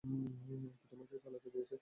আব্বু 0.03 0.55
তোমাকে 0.89 1.15
চালাতে 1.23 1.47
দিয়েছে? 1.53 1.75